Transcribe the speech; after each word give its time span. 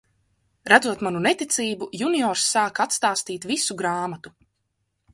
Redzot 0.71 1.03
manu 1.07 1.21
neticību, 1.25 1.89
juniors 2.03 2.49
sāka 2.57 2.89
atstāstīt 2.89 3.49
visu 3.55 3.81
grāmatu. 3.85 4.39